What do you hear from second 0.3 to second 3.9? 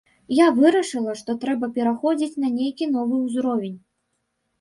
Я вырашыла, што трэба пераходзіць на нейкі новы ўзровень.